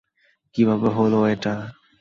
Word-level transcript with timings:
কীভাবে 0.55 0.87
হলো 0.97 1.19
এটা? 1.33 1.53